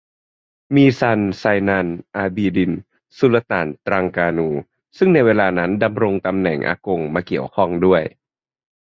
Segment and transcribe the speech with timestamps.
[0.75, 2.71] มีซัน ไซนัล อาบีดิน
[3.17, 4.49] สุลต่านตรังกานู
[4.97, 8.03] ซึ่งในเวลานั้นดำรงตำแหน่งอากงมาเกี่ยวข้องด้วย